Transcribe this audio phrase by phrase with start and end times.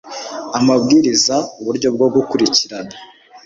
[0.57, 2.95] amabwiriza uburyo bwo gukurikirana